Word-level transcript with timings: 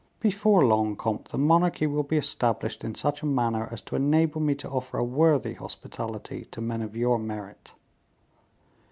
Before 0.19 0.65
long, 0.65 0.95
comte, 0.95 1.25
the 1.25 1.37
monarchy 1.37 1.85
will 1.85 2.01
be 2.01 2.17
established 2.17 2.83
in 2.83 2.95
such 2.95 3.21
a 3.21 3.27
manner 3.27 3.67
as 3.69 3.83
to 3.83 3.95
enable 3.95 4.41
me 4.41 4.55
to 4.55 4.67
offer 4.67 4.97
a 4.97 5.03
worthy 5.03 5.53
hospitality 5.53 6.45
to 6.45 6.59
men 6.59 6.81
of 6.81 6.95
your 6.95 7.19
merit." 7.19 7.75